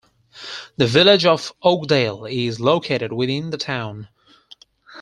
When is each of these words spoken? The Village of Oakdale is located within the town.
The 0.77 0.87
Village 0.87 1.25
of 1.27 1.53
Oakdale 1.61 2.25
is 2.25 2.59
located 2.59 3.13
within 3.13 3.51
the 3.51 3.57
town. 3.59 4.07